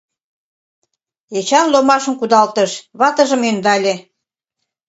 —Эчан 1.37 1.67
ломашым 1.73 2.13
кудалтыш, 2.19 2.71
ватыжым 2.99 3.41
ӧндале. 3.49 3.95